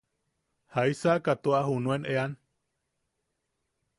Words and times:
¿Jaisaka 0.77 1.31
tua 1.43 1.59
junuen 1.67 2.09
eʼean? 2.11 2.33